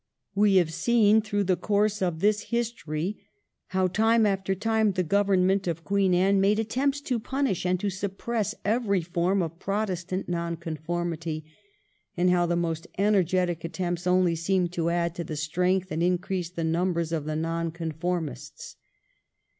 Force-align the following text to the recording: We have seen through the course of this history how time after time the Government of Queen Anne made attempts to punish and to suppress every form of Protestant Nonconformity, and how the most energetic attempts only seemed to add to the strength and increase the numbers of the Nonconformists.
We 0.33 0.55
have 0.55 0.73
seen 0.73 1.21
through 1.21 1.43
the 1.43 1.55
course 1.55 2.01
of 2.01 2.21
this 2.21 2.45
history 2.45 3.27
how 3.67 3.85
time 3.85 4.25
after 4.25 4.55
time 4.55 4.93
the 4.93 5.03
Government 5.03 5.67
of 5.67 5.83
Queen 5.83 6.15
Anne 6.15 6.41
made 6.41 6.57
attempts 6.57 7.01
to 7.01 7.19
punish 7.19 7.67
and 7.67 7.79
to 7.79 7.91
suppress 7.91 8.55
every 8.65 9.03
form 9.03 9.43
of 9.43 9.59
Protestant 9.59 10.27
Nonconformity, 10.27 11.45
and 12.17 12.31
how 12.31 12.47
the 12.47 12.55
most 12.55 12.87
energetic 12.97 13.63
attempts 13.63 14.07
only 14.07 14.33
seemed 14.33 14.71
to 14.71 14.89
add 14.89 15.13
to 15.13 15.23
the 15.23 15.35
strength 15.35 15.91
and 15.91 16.01
increase 16.01 16.49
the 16.49 16.63
numbers 16.63 17.11
of 17.11 17.25
the 17.25 17.35
Nonconformists. 17.35 18.77